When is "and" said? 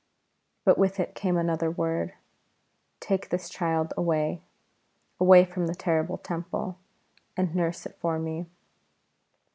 7.37-7.53